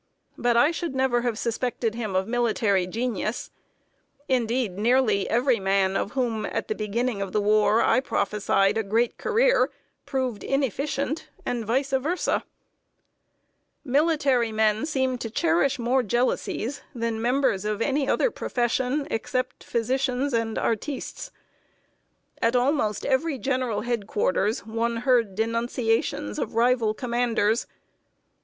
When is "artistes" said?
20.57-21.29